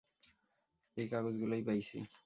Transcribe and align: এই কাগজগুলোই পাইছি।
এই 0.97 1.07
কাগজগুলোই 1.07 1.63
পাইছি। 1.63 1.97